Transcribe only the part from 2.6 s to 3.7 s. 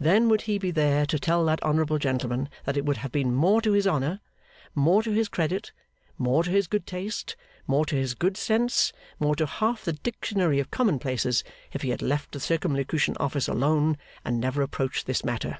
that it would have been more